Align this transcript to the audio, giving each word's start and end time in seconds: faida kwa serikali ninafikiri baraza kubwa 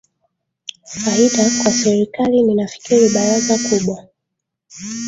faida 1.01 1.43
kwa 1.61 1.71
serikali 1.71 2.43
ninafikiri 2.43 3.09
baraza 3.13 3.55
kubwa 3.67 3.97